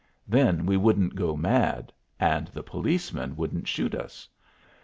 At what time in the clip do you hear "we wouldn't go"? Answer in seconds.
0.65-1.37